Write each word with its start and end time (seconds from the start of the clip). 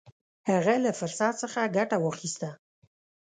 هغه 0.49 0.73
له 0.83 0.91
فرصت 0.99 1.33
څخه 1.43 1.71
ګټه 1.77 1.97
واخیسته. 2.01 2.49